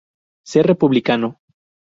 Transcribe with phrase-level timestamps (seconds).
[0.53, 1.39] Ser republicano.